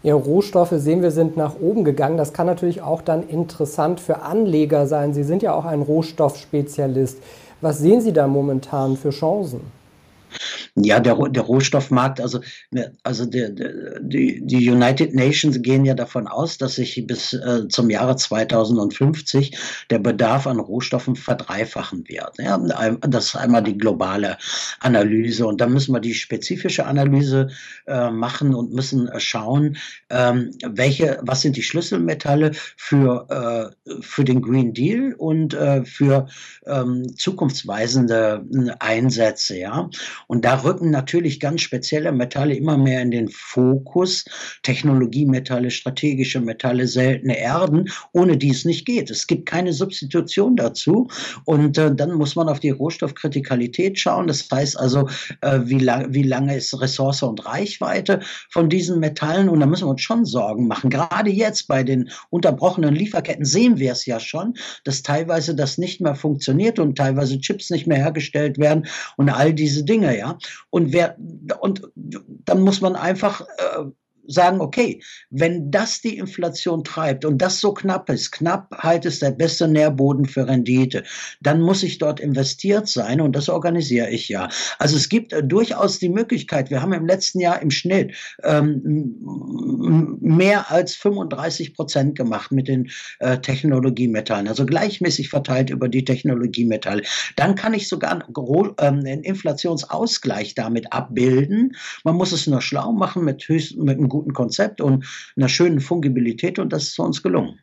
Ja, 0.01 0.15
Rohstoffe 0.15 0.73
sehen 0.75 1.01
wir 1.01 1.11
sind 1.11 1.35
nach 1.35 1.59
oben 1.59 1.83
gegangen. 1.83 2.17
Das 2.17 2.31
kann 2.31 2.47
natürlich 2.47 2.81
auch 2.81 3.01
dann 3.01 3.27
interessant 3.27 3.99
für 3.99 4.21
Anleger 4.21 4.87
sein. 4.87 5.13
Sie 5.13 5.23
sind 5.23 5.41
ja 5.43 5.53
auch 5.53 5.65
ein 5.65 5.81
Rohstoffspezialist. 5.81 7.17
Was 7.59 7.79
sehen 7.79 7.99
Sie 7.99 8.13
da 8.13 8.27
momentan 8.27 8.95
für 8.95 9.09
Chancen? 9.09 9.59
Ja, 10.75 10.99
der, 10.99 11.15
der 11.29 11.43
Rohstoffmarkt, 11.43 12.21
also, 12.21 12.41
ne, 12.71 12.93
also 13.03 13.25
der, 13.25 13.49
der, 13.49 13.99
die, 13.99 14.41
die 14.45 14.69
United 14.69 15.13
Nations 15.13 15.61
gehen 15.61 15.85
ja 15.85 15.93
davon 15.93 16.27
aus, 16.27 16.57
dass 16.57 16.75
sich 16.75 17.05
bis 17.07 17.33
äh, 17.33 17.67
zum 17.69 17.89
Jahre 17.89 18.15
2050 18.15 19.57
der 19.89 19.99
Bedarf 19.99 20.47
an 20.47 20.59
Rohstoffen 20.59 21.15
verdreifachen 21.15 22.07
wird. 22.07 22.37
Ja, 22.37 22.57
das 23.01 23.25
ist 23.25 23.35
einmal 23.35 23.63
die 23.63 23.77
globale 23.77 24.37
Analyse 24.79 25.45
und 25.47 25.61
dann 25.61 25.73
müssen 25.73 25.93
wir 25.93 25.99
die 25.99 26.13
spezifische 26.13 26.85
Analyse 26.85 27.49
äh, 27.87 28.09
machen 28.09 28.53
und 28.53 28.73
müssen 28.73 29.07
äh, 29.07 29.19
schauen, 29.19 29.77
ähm, 30.09 30.51
welche, 30.65 31.19
was 31.21 31.41
sind 31.41 31.55
die 31.55 31.63
Schlüsselmetalle 31.63 32.51
für, 32.77 33.73
äh, 33.85 33.91
für 34.01 34.23
den 34.23 34.41
Green 34.41 34.73
Deal 34.73 35.13
und 35.17 35.53
äh, 35.53 35.83
für 35.85 36.27
ähm, 36.65 37.15
zukunftsweisende 37.15 38.45
äh, 38.53 38.71
Einsätze. 38.79 39.57
Ja, 39.57 39.89
und 40.27 40.45
da 40.45 40.58
rücken 40.63 40.91
natürlich 40.91 41.39
ganz 41.39 41.61
spezielle 41.61 42.11
Metalle 42.11 42.55
immer 42.55 42.77
mehr 42.77 43.01
in 43.01 43.11
den 43.11 43.29
Fokus. 43.29 44.25
Technologiemetalle, 44.63 45.71
strategische 45.71 46.39
Metalle, 46.39 46.87
seltene 46.87 47.37
Erden, 47.37 47.89
ohne 48.13 48.37
die 48.37 48.51
es 48.51 48.65
nicht 48.65 48.85
geht. 48.85 49.09
Es 49.09 49.27
gibt 49.27 49.45
keine 49.45 49.73
Substitution 49.73 50.55
dazu. 50.55 51.07
Und 51.45 51.77
äh, 51.77 51.93
dann 51.93 52.13
muss 52.13 52.35
man 52.35 52.49
auf 52.49 52.59
die 52.59 52.69
Rohstoffkritikalität 52.69 53.99
schauen. 53.99 54.27
Das 54.27 54.47
heißt 54.51 54.79
also, 54.79 55.07
äh, 55.41 55.59
wie, 55.63 55.79
lang, 55.79 56.13
wie 56.13 56.23
lange 56.23 56.55
ist 56.55 56.79
Ressource 56.79 57.23
und 57.23 57.45
Reichweite 57.45 58.21
von 58.49 58.69
diesen 58.69 58.99
Metallen? 58.99 59.49
Und 59.49 59.59
da 59.59 59.65
müssen 59.65 59.85
wir 59.85 59.91
uns 59.91 60.01
schon 60.01 60.25
Sorgen 60.25 60.67
machen. 60.67 60.89
Gerade 60.89 61.29
jetzt 61.29 61.67
bei 61.67 61.83
den 61.83 62.09
unterbrochenen 62.29 62.95
Lieferketten 62.95 63.45
sehen 63.45 63.77
wir 63.77 63.91
es 63.91 64.05
ja 64.05 64.19
schon, 64.19 64.55
dass 64.83 65.03
teilweise 65.03 65.55
das 65.55 65.77
nicht 65.77 66.01
mehr 66.01 66.15
funktioniert 66.15 66.79
und 66.79 66.97
teilweise 66.97 67.39
Chips 67.39 67.69
nicht 67.69 67.87
mehr 67.87 67.97
hergestellt 67.97 68.57
werden 68.57 68.87
und 69.17 69.29
all 69.29 69.53
diese 69.53 69.83
Dinge, 69.83 70.17
ja. 70.17 70.37
Und 70.69 70.93
wer, 70.93 71.15
und 71.59 71.91
dann 71.95 72.61
muss 72.61 72.81
man 72.81 72.95
einfach 72.95 73.41
äh, 73.41 73.85
sagen, 74.29 74.61
okay, 74.61 75.01
wenn 75.29 75.71
das 75.71 76.01
die 76.01 76.17
Inflation 76.17 76.83
treibt 76.83 77.25
und 77.25 77.39
das 77.41 77.59
so 77.59 77.73
knapp 77.73 78.09
ist, 78.09 78.31
Knappheit 78.31 79.05
ist 79.05 79.21
der 79.21 79.31
beste 79.31 79.67
Nährboden 79.67 80.25
für 80.25 80.47
Rendite, 80.47 81.03
dann 81.41 81.61
muss 81.61 81.83
ich 81.83 81.97
dort 81.97 82.19
investiert 82.19 82.87
sein 82.87 83.21
und 83.21 83.35
das 83.35 83.49
organisiere 83.49 84.09
ich 84.09 84.29
ja. 84.29 84.49
Also 84.77 84.95
es 84.95 85.09
gibt 85.09 85.33
äh, 85.33 85.43
durchaus 85.43 85.99
die 85.99 86.09
Möglichkeit, 86.09 86.69
wir 86.69 86.81
haben 86.81 86.93
im 86.93 87.05
letzten 87.05 87.39
Jahr 87.39 87.61
im 87.61 87.71
Schnitt 87.71 88.15
ähm, 88.43 89.15
mehr 90.21 90.71
als 90.71 90.95
35 90.95 91.73
Prozent 91.73 92.17
gemacht 92.17 92.51
mit 92.51 92.67
den 92.67 92.89
äh, 93.19 93.39
Technologiemetallen, 93.39 94.47
also 94.47 94.65
gleichmäßig 94.65 95.29
verteilt 95.29 95.69
über 95.69 95.89
die 95.89 96.05
Technologiemetalle. 96.05 97.03
Dann 97.35 97.55
kann 97.55 97.73
ich 97.73 97.87
sogar 97.87 98.11
einen, 98.11 98.23
ähm, 98.79 98.99
einen 98.99 99.23
Inflationsausgleich 99.23 100.55
damit 100.55 100.93
abbilden. 100.93 101.75
Man 102.03 102.15
muss 102.15 102.31
es 102.31 102.47
nur 102.47 102.61
schlau 102.61 102.91
machen 102.91 103.25
mit, 103.25 103.47
höchst, 103.47 103.75
mit 103.77 103.97
einem 103.97 104.09
guten 104.09 104.18
guten 104.19 104.33
Konzept 104.33 104.81
und 104.81 105.05
einer 105.35 105.49
schönen 105.49 105.79
Fungibilität 105.79 106.59
und 106.59 106.73
das 106.73 106.83
ist 106.83 106.99
uns 106.99 107.23
gelungen. 107.23 107.59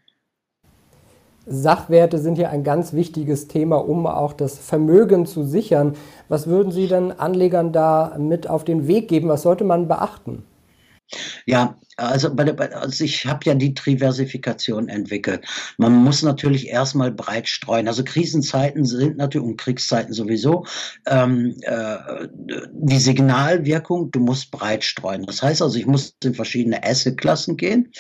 Sachwerte 1.49 2.19
sind 2.19 2.39
ja 2.39 2.49
ein 2.49 2.65
ganz 2.65 2.93
wichtiges 2.93 3.47
Thema, 3.47 3.77
um 3.77 4.07
auch 4.07 4.33
das 4.33 4.59
Vermögen 4.59 5.27
zu 5.27 5.45
sichern. 5.45 5.95
Was 6.29 6.49
würden 6.49 6.73
Sie 6.73 6.89
denn 6.89 7.13
Anlegern 7.13 7.73
da 7.73 8.17
mit 8.19 8.49
auf 8.49 8.65
den 8.65 8.89
Weg 8.89 9.07
geben? 9.09 9.29
Was 9.29 9.43
sollte 9.43 9.63
man 9.63 9.87
beachten? 9.87 10.43
Ja, 11.47 11.77
also, 11.97 12.35
bei 12.35 12.45
der, 12.45 12.83
also 12.83 13.05
ich 13.05 13.25
habe 13.25 13.41
ja 13.45 13.55
die 13.55 13.73
Diversifikation 13.73 14.89
entwickelt. 14.89 15.47
Man 15.79 15.95
muss 15.95 16.23
natürlich 16.23 16.69
erstmal 16.69 17.11
breit 17.11 17.49
streuen. 17.49 17.89
Also 17.89 18.05
Krisenzeiten 18.05 18.85
sind 18.85 19.17
natürlich 19.17 19.49
und 19.49 19.57
Kriegszeiten 19.57 20.13
sowieso 20.13 20.67
ähm, 21.07 21.57
äh, 21.63 21.97
die 22.73 22.99
Signalwirkung. 22.99 24.11
Du 24.11 24.21
musst 24.21 24.51
breit 24.51 24.85
streuen. 24.85 25.25
Das 25.25 25.43
heißt 25.43 25.63
also, 25.63 25.79
ich 25.79 25.87
muss 25.87 26.15
in 26.23 26.35
verschiedene 26.35 26.85
Assetklassen 26.85 27.57
gehen. 27.57 27.91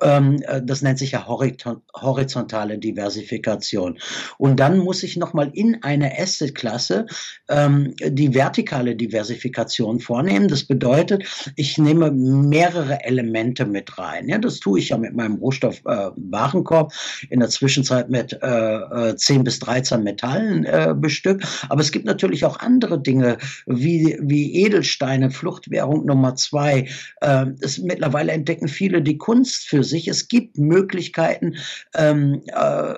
Ähm, 0.00 0.42
äh, 0.46 0.62
das 0.64 0.80
nennt 0.80 0.98
sich 0.98 1.12
ja 1.12 1.26
horizontale 1.26 2.78
Diversifikation. 2.78 3.98
Und 4.38 4.60
dann 4.60 4.78
muss 4.78 5.02
ich 5.02 5.18
noch 5.18 5.34
mal 5.34 5.50
in 5.52 5.82
eine 5.82 6.18
Assetklasse 6.18 7.06
ähm, 7.50 7.94
die 8.02 8.32
vertikale 8.32 8.96
Diversifikation 8.96 10.00
vornehmen. 10.00 10.48
Das 10.48 10.64
bedeutet, 10.64 11.24
ich 11.56 11.76
nehme 11.76 12.10
mehrere 12.10 13.04
Elemente 13.04 13.41
Elemente 13.42 13.66
mit 13.66 13.98
rein. 13.98 14.28
Ja, 14.28 14.38
das 14.38 14.60
tue 14.60 14.78
ich 14.78 14.90
ja 14.90 14.98
mit 14.98 15.14
meinem 15.14 15.34
Rohstoffwarenkorb 15.36 16.92
äh, 16.92 17.26
in 17.32 17.40
der 17.40 17.48
Zwischenzeit 17.48 18.08
mit 18.08 18.32
äh, 18.40 19.16
10 19.16 19.40
äh, 19.40 19.42
bis 19.42 19.58
13 19.58 20.02
Metallen 20.02 20.64
äh, 20.64 20.94
bestückt. 20.96 21.44
Aber 21.68 21.80
es 21.80 21.90
gibt 21.90 22.04
natürlich 22.04 22.44
auch 22.44 22.60
andere 22.60 23.00
Dinge 23.00 23.38
wie, 23.66 24.16
wie 24.20 24.54
Edelsteine, 24.64 25.30
Fluchtwährung 25.30 26.06
Nummer 26.06 26.36
zwei. 26.36 26.88
Äh, 27.20 27.46
es, 27.60 27.78
mittlerweile 27.78 28.32
entdecken 28.32 28.68
viele 28.68 29.02
die 29.02 29.18
Kunst 29.18 29.64
für 29.64 29.82
sich. 29.82 30.08
Es 30.08 30.28
gibt 30.28 30.58
Möglichkeiten, 30.58 31.56
ähm, 31.94 32.42
äh, 32.46 32.94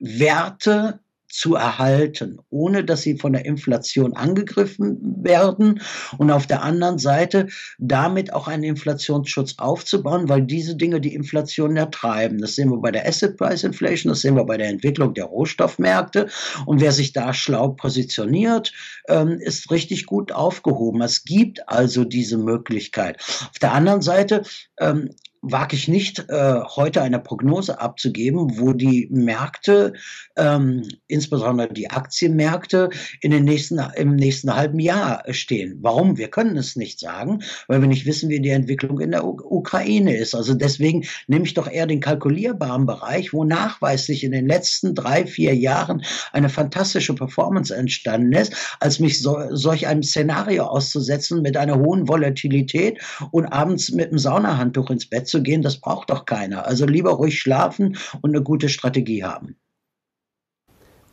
Werte 0.00 1.00
zu 1.28 1.54
erhalten, 1.54 2.38
ohne 2.50 2.84
dass 2.84 3.02
sie 3.02 3.18
von 3.18 3.32
der 3.32 3.44
Inflation 3.44 4.14
angegriffen 4.14 4.98
werden 5.22 5.80
und 6.16 6.30
auf 6.30 6.46
der 6.46 6.62
anderen 6.62 6.98
Seite 6.98 7.48
damit 7.78 8.32
auch 8.32 8.48
einen 8.48 8.64
Inflationsschutz 8.64 9.56
aufzubauen, 9.58 10.28
weil 10.28 10.42
diese 10.42 10.76
Dinge 10.76 11.00
die 11.00 11.14
Inflation 11.14 11.76
ertreiben. 11.76 12.38
Das 12.38 12.54
sehen 12.54 12.70
wir 12.70 12.78
bei 12.78 12.90
der 12.90 13.06
Asset 13.06 13.36
Price 13.36 13.64
Inflation, 13.64 14.10
das 14.10 14.22
sehen 14.22 14.36
wir 14.36 14.44
bei 14.44 14.56
der 14.56 14.68
Entwicklung 14.68 15.14
der 15.14 15.26
Rohstoffmärkte 15.26 16.28
und 16.66 16.80
wer 16.80 16.92
sich 16.92 17.12
da 17.12 17.34
schlau 17.34 17.68
positioniert, 17.68 18.72
ähm, 19.08 19.38
ist 19.40 19.70
richtig 19.70 20.06
gut 20.06 20.32
aufgehoben. 20.32 21.02
Es 21.02 21.24
gibt 21.24 21.68
also 21.68 22.04
diese 22.04 22.38
Möglichkeit. 22.38 23.18
Auf 23.20 23.58
der 23.60 23.72
anderen 23.72 24.02
Seite 24.02 24.42
ähm, 24.78 25.10
wage 25.42 25.76
ich 25.76 25.88
nicht, 25.88 26.26
äh, 26.28 26.60
heute 26.76 27.02
eine 27.02 27.18
Prognose 27.18 27.80
abzugeben, 27.80 28.58
wo 28.58 28.72
die 28.72 29.08
Märkte, 29.10 29.92
ähm, 30.36 30.82
insbesondere 31.06 31.72
die 31.72 31.90
Aktienmärkte, 31.90 32.90
in 33.20 33.30
den 33.30 33.44
nächsten, 33.44 33.80
im 33.96 34.16
nächsten 34.16 34.54
halben 34.54 34.80
Jahr 34.80 35.22
stehen. 35.30 35.78
Warum? 35.80 36.16
Wir 36.16 36.28
können 36.28 36.56
es 36.56 36.76
nicht 36.76 36.98
sagen, 36.98 37.42
weil 37.68 37.80
wir 37.80 37.88
nicht 37.88 38.06
wissen, 38.06 38.28
wie 38.28 38.40
die 38.40 38.50
Entwicklung 38.50 39.00
in 39.00 39.12
der 39.12 39.24
U 39.24 39.38
Ukraine 39.48 40.16
ist. 40.16 40.34
Also 40.34 40.54
deswegen 40.54 41.06
nehme 41.26 41.44
ich 41.44 41.54
doch 41.54 41.70
eher 41.70 41.86
den 41.86 42.00
kalkulierbaren 42.00 42.86
Bereich, 42.86 43.32
wo 43.32 43.44
nachweislich 43.44 44.24
in 44.24 44.32
den 44.32 44.46
letzten 44.46 44.94
drei, 44.94 45.26
vier 45.26 45.54
Jahren 45.54 46.02
eine 46.32 46.48
fantastische 46.48 47.14
Performance 47.14 47.74
entstanden 47.74 48.32
ist, 48.32 48.76
als 48.80 48.98
mich 48.98 49.22
so, 49.22 49.38
solch 49.50 49.86
einem 49.86 50.02
Szenario 50.02 50.64
auszusetzen 50.64 51.42
mit 51.42 51.56
einer 51.56 51.78
hohen 51.78 52.08
Volatilität 52.08 53.00
und 53.30 53.46
abends 53.46 53.92
mit 53.92 54.08
einem 54.08 54.18
Saunahandtuch 54.18 54.90
ins 54.90 55.06
Bett 55.06 55.27
zu 55.28 55.42
gehen, 55.42 55.62
das 55.62 55.78
braucht 55.78 56.10
doch 56.10 56.24
keiner. 56.24 56.66
Also 56.66 56.86
lieber 56.86 57.12
ruhig 57.12 57.40
schlafen 57.40 57.96
und 58.20 58.30
eine 58.30 58.42
gute 58.42 58.68
Strategie 58.68 59.24
haben. 59.24 59.56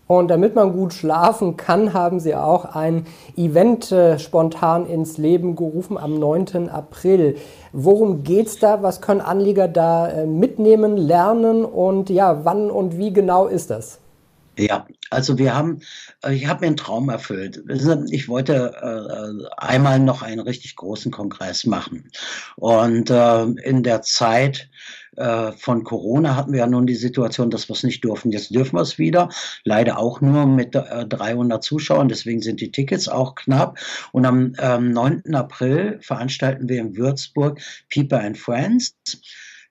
Und 0.07 0.27
damit 0.27 0.53
man 0.53 0.71
gut 0.73 0.93
schlafen 0.93 1.57
kann, 1.57 1.93
haben 1.93 2.19
Sie 2.19 2.35
auch 2.35 2.65
ein 2.65 3.07
Event 3.35 3.91
äh, 3.91 4.19
spontan 4.19 4.85
ins 4.85 5.17
Leben 5.17 5.55
gerufen 5.55 5.97
am 5.97 6.19
9. 6.19 6.69
April. 6.69 7.37
Worum 7.73 8.23
geht's 8.23 8.59
da? 8.59 8.83
Was 8.83 9.01
können 9.01 9.21
Anleger 9.21 9.67
da 9.67 10.07
äh, 10.07 10.27
mitnehmen, 10.27 10.95
lernen 10.95 11.65
und 11.65 12.11
ja, 12.11 12.45
wann 12.45 12.69
und 12.69 12.99
wie 12.99 13.13
genau 13.13 13.47
ist 13.47 13.71
das? 13.71 13.99
Ja, 14.57 14.85
also 15.09 15.37
wir 15.37 15.55
haben, 15.55 15.79
äh, 16.23 16.33
ich 16.33 16.47
habe 16.47 16.61
mir 16.61 16.67
einen 16.67 16.77
Traum 16.77 17.09
erfüllt. 17.09 17.63
Ich 18.09 18.27
wollte 18.27 18.73
äh, 18.81 19.47
einmal 19.57 19.99
noch 19.99 20.21
einen 20.21 20.39
richtig 20.39 20.75
großen 20.75 21.11
Kongress 21.11 21.65
machen. 21.65 22.09
Und 22.55 23.09
äh, 23.09 23.43
in 23.43 23.83
der 23.83 24.01
Zeit 24.01 24.69
äh, 25.15 25.51
von 25.53 25.83
Corona 25.83 26.35
hatten 26.35 26.51
wir 26.51 26.59
ja 26.59 26.67
nun 26.67 26.87
die 26.87 26.95
Situation, 26.95 27.49
dass 27.49 27.69
wir 27.69 27.75
es 27.75 27.83
nicht 27.83 28.03
durften. 28.03 28.31
Jetzt 28.31 28.53
dürfen 28.53 28.75
wir 28.75 28.81
es 28.81 28.97
wieder, 28.97 29.29
leider 29.63 29.97
auch 29.97 30.21
nur 30.21 30.45
mit 30.45 30.75
äh, 30.75 31.05
300 31.05 31.63
Zuschauern, 31.63 32.09
deswegen 32.09 32.41
sind 32.41 32.59
die 32.61 32.71
Tickets 32.71 33.07
auch 33.07 33.35
knapp. 33.35 33.77
Und 34.11 34.25
am 34.25 34.53
ähm, 34.59 34.91
9. 34.91 35.35
April 35.35 35.99
veranstalten 36.01 36.67
wir 36.67 36.81
in 36.81 36.97
Würzburg 36.97 37.59
People 37.93 38.19
and 38.19 38.37
Friends 38.37 38.95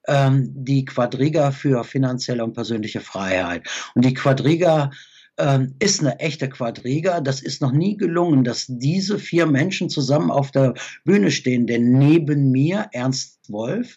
ähm, 0.06 0.50
die 0.54 0.84
Quadriga 0.84 1.50
für 1.50 1.84
finanzielle 1.84 2.44
und 2.44 2.54
persönliche 2.54 3.00
Freiheit. 3.00 3.66
Und 3.94 4.04
die 4.04 4.14
Quadriga 4.14 4.90
ähm, 5.38 5.74
ist 5.78 6.00
eine 6.00 6.18
echte 6.20 6.48
Quadriga. 6.48 7.20
Das 7.20 7.42
ist 7.42 7.62
noch 7.62 7.72
nie 7.72 7.96
gelungen, 7.96 8.44
dass 8.44 8.66
diese 8.68 9.18
vier 9.18 9.46
Menschen 9.46 9.88
zusammen 9.88 10.30
auf 10.30 10.50
der 10.50 10.74
Bühne 11.04 11.30
stehen. 11.30 11.66
Denn 11.66 11.92
neben 11.92 12.50
mir 12.50 12.88
Ernst 12.92 13.40
Wolf, 13.48 13.96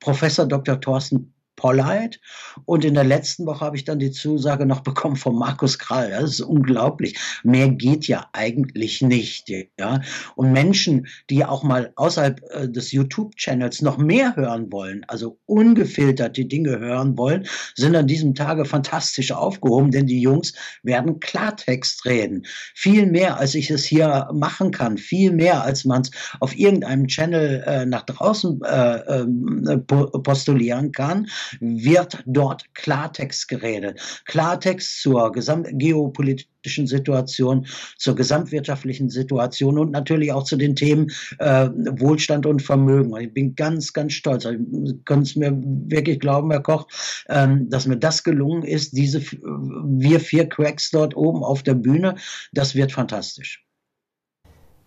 Professor 0.00 0.46
Dr. 0.46 0.80
Thorsten 0.80 1.33
Polleit. 1.56 2.20
Und 2.64 2.84
in 2.84 2.94
der 2.94 3.04
letzten 3.04 3.46
Woche 3.46 3.64
habe 3.64 3.76
ich 3.76 3.84
dann 3.84 3.98
die 3.98 4.10
Zusage 4.10 4.66
noch 4.66 4.80
bekommen 4.84 5.16
von 5.16 5.36
Markus 5.36 5.78
Krall. 5.78 6.10
Das 6.10 6.24
ist 6.24 6.40
unglaublich. 6.40 7.18
Mehr 7.42 7.68
geht 7.68 8.06
ja 8.06 8.28
eigentlich 8.32 9.02
nicht. 9.02 9.50
Ja? 9.78 10.00
Und 10.36 10.52
Menschen, 10.52 11.06
die 11.30 11.44
auch 11.44 11.62
mal 11.62 11.92
außerhalb 11.96 12.40
äh, 12.50 12.68
des 12.68 12.92
YouTube-Channels 12.92 13.82
noch 13.82 13.98
mehr 13.98 14.36
hören 14.36 14.70
wollen, 14.72 15.04
also 15.08 15.38
ungefiltert 15.46 16.36
die 16.36 16.48
Dinge 16.48 16.78
hören 16.78 17.16
wollen, 17.16 17.46
sind 17.74 17.96
an 17.96 18.06
diesem 18.06 18.34
Tage 18.34 18.64
fantastisch 18.64 19.32
aufgehoben, 19.32 19.90
denn 19.90 20.06
die 20.06 20.20
Jungs 20.20 20.54
werden 20.82 21.20
Klartext 21.20 22.04
reden. 22.04 22.46
Viel 22.74 23.06
mehr, 23.06 23.38
als 23.38 23.54
ich 23.54 23.70
es 23.70 23.84
hier 23.84 24.28
machen 24.32 24.70
kann. 24.70 24.98
Viel 24.98 25.32
mehr, 25.32 25.62
als 25.62 25.84
man 25.84 26.02
es 26.02 26.10
auf 26.40 26.56
irgendeinem 26.56 27.06
Channel 27.06 27.64
äh, 27.66 27.86
nach 27.86 28.02
draußen 28.02 28.60
äh, 28.62 28.96
äh, 28.96 29.78
postulieren 29.78 30.92
kann 30.92 31.26
wird 31.60 32.22
dort 32.26 32.64
Klartext 32.74 33.48
geredet. 33.48 34.00
Klartext 34.24 35.02
zur 35.02 35.32
gesamtgeopolitischen 35.32 36.86
Situation, 36.86 37.66
zur 37.98 38.14
gesamtwirtschaftlichen 38.14 39.10
Situation 39.10 39.78
und 39.78 39.90
natürlich 39.90 40.32
auch 40.32 40.44
zu 40.44 40.56
den 40.56 40.76
Themen 40.76 41.10
äh, 41.38 41.68
Wohlstand 41.98 42.46
und 42.46 42.62
Vermögen. 42.62 43.16
Ich 43.16 43.32
bin 43.32 43.54
ganz, 43.54 43.92
ganz 43.92 44.12
stolz. 44.14 44.46
Also, 44.46 44.58
Sie 44.84 44.98
können 45.04 45.22
es 45.22 45.36
mir 45.36 45.52
wirklich 45.54 46.20
glauben, 46.20 46.50
Herr 46.50 46.62
Koch, 46.62 46.86
ähm, 47.28 47.68
dass 47.70 47.86
mir 47.86 47.96
das 47.96 48.24
gelungen 48.24 48.62
ist, 48.62 48.96
diese 48.96 49.20
wir 49.22 50.20
vier 50.20 50.48
Cracks 50.48 50.90
dort 50.90 51.16
oben 51.16 51.42
auf 51.42 51.62
der 51.62 51.74
Bühne. 51.74 52.16
Das 52.52 52.74
wird 52.74 52.92
fantastisch. 52.92 53.63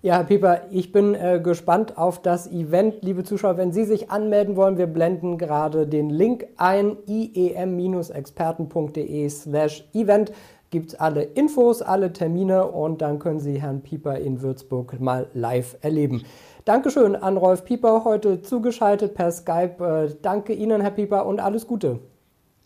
Ja, 0.07 0.15
Herr 0.15 0.23
Pieper, 0.23 0.61
ich 0.71 0.93
bin 0.93 1.13
äh, 1.15 1.41
gespannt 1.43 1.97
auf 1.97 2.21
das 2.21 2.49
Event. 2.49 3.03
Liebe 3.03 3.25
Zuschauer, 3.25 3.57
wenn 3.57 3.73
Sie 3.73 3.83
sich 3.83 4.09
anmelden 4.09 4.55
wollen, 4.55 4.77
wir 4.77 4.87
blenden 4.87 5.37
gerade 5.37 5.85
den 5.85 6.09
Link 6.09 6.47
ein, 6.55 6.95
iem-experten.de 7.07 9.29
slash 9.29 9.83
event. 9.93 10.31
Gibt 10.69 10.93
es 10.93 10.95
alle 10.97 11.23
Infos, 11.23 11.81
alle 11.81 12.13
Termine 12.13 12.67
und 12.67 13.01
dann 13.01 13.19
können 13.19 13.41
Sie 13.41 13.61
Herrn 13.61 13.81
Pieper 13.81 14.17
in 14.17 14.41
Würzburg 14.41 14.97
mal 15.01 15.27
live 15.33 15.75
erleben. 15.81 16.23
Dankeschön 16.63 17.17
an 17.17 17.35
Rolf 17.35 17.65
Pieper, 17.65 18.05
heute 18.05 18.41
zugeschaltet 18.41 19.13
per 19.13 19.33
Skype. 19.33 19.83
Äh, 19.83 20.15
danke 20.21 20.53
Ihnen, 20.53 20.79
Herr 20.79 20.91
Pieper, 20.91 21.25
und 21.25 21.41
alles 21.41 21.67
Gute. 21.67 21.99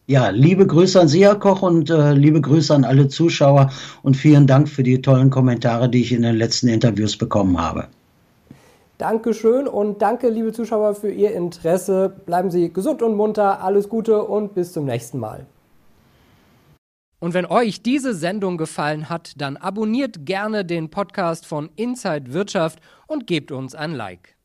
Ja, 0.08 0.30
liebe 0.30 0.66
Grüße 0.66 1.00
an 1.00 1.08
Sie, 1.08 1.24
Herr 1.24 1.36
Koch, 1.36 1.62
und 1.62 1.90
äh, 1.90 2.14
liebe 2.14 2.42
Grüße 2.42 2.74
an 2.74 2.84
alle 2.84 3.08
Zuschauer 3.08 3.72
und 4.04 4.18
vielen 4.18 4.48
Dank 4.48 4.68
für 4.68 4.84
die 4.84 5.02
tollen 5.02 5.30
Kommentare, 5.30 5.88
die 5.88 6.02
ich 6.02 6.12
in 6.12 6.24
den 6.24 6.36
letzten 6.36 6.68
Interviews 6.68 7.16
bekommen 7.16 7.60
habe. 7.62 7.88
Dankeschön 8.98 9.68
und 9.68 10.02
danke, 10.02 10.30
liebe 10.30 10.54
Zuschauer, 10.54 10.96
für 10.96 11.12
Ihr 11.12 11.34
Interesse. 11.34 12.14
Bleiben 12.26 12.52
Sie 12.52 12.72
gesund 12.74 13.02
und 13.02 13.16
munter, 13.16 13.64
alles 13.64 13.90
Gute 13.90 14.24
und 14.24 14.54
bis 14.54 14.74
zum 14.74 14.86
nächsten 14.86 15.20
Mal. 15.20 15.46
Und 17.20 17.36
wenn 17.36 17.46
euch 17.46 17.84
diese 17.84 18.16
Sendung 18.16 18.58
gefallen 18.58 19.08
hat, 19.08 19.34
dann 19.38 19.56
abonniert 19.56 20.26
gerne 20.26 20.66
den 20.66 20.90
Podcast 20.90 21.46
von 21.46 21.70
Inside 21.76 22.34
Wirtschaft 22.34 22.80
und 23.06 23.28
gebt 23.28 23.52
uns 23.52 23.76
ein 23.76 23.94
Like. 23.94 24.36